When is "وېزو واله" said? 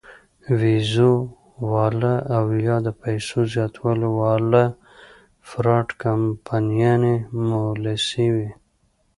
0.59-2.15